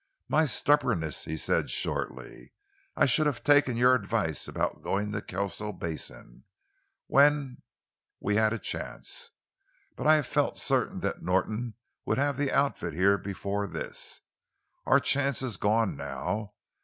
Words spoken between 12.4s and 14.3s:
outfit here before this.